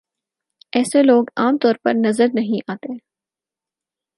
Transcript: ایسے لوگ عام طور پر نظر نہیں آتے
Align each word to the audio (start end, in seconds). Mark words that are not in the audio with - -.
ایسے 0.73 1.03
لوگ 1.03 1.25
عام 1.37 1.57
طور 1.57 1.75
پر 1.83 1.93
نظر 1.97 2.27
نہیں 2.33 2.71
آتے 2.71 2.93